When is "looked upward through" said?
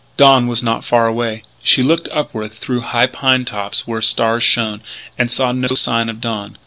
1.83-2.79